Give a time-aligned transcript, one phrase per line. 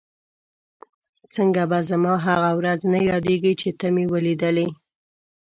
[1.35, 4.67] څنګه به زما هغه ورځ نه یادېږي چې ته مې ولیدلې؟